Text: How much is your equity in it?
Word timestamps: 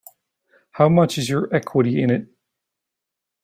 How 0.71 0.89
much 0.89 1.19
is 1.19 1.29
your 1.29 1.47
equity 1.55 2.01
in 2.01 2.09
it? 2.09 2.27